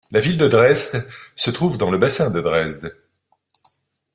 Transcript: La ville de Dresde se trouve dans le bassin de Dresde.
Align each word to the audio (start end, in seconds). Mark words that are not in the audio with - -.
La 0.09 0.19
ville 0.19 0.39
de 0.39 0.47
Dresde 0.47 1.07
se 1.35 1.51
trouve 1.51 1.77
dans 1.77 1.91
le 1.91 1.99
bassin 1.99 2.31
de 2.31 2.41
Dresde. 2.41 2.97